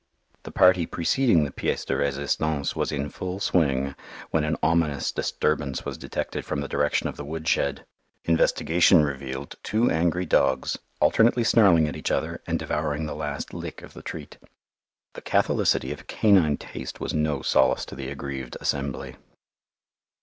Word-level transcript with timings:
The 0.41 0.51
party 0.51 0.87
preceding 0.87 1.43
the 1.43 1.51
pièce 1.51 1.85
de 1.85 1.93
résistance 1.93 2.75
was 2.75 2.91
in 2.91 3.11
full 3.11 3.39
swing 3.39 3.93
when 4.31 4.43
an 4.43 4.57
ominous 4.63 5.11
disturbance 5.11 5.85
was 5.85 5.95
detected 5.95 6.43
from 6.43 6.59
the 6.61 6.67
direction 6.67 7.07
of 7.07 7.17
the 7.17 7.23
woodshed. 7.23 7.85
Investigation 8.23 9.03
revealed 9.03 9.57
two 9.61 9.91
angry 9.91 10.25
dogs 10.25 10.75
alternately 10.99 11.43
snarling 11.43 11.87
at 11.87 11.95
each 11.95 12.09
other 12.09 12.41
and 12.47 12.57
devouring 12.57 13.05
the 13.05 13.13
last 13.13 13.53
lick 13.53 13.83
of 13.83 13.93
the 13.93 14.01
treat. 14.01 14.39
The 15.13 15.21
catholicity 15.21 15.91
of 15.91 16.07
canine 16.07 16.57
taste 16.57 16.99
was 16.99 17.13
no 17.13 17.43
solace 17.43 17.85
to 17.85 17.93
the 17.93 18.09
aggrieved 18.09 18.57
assembly. 18.59 19.17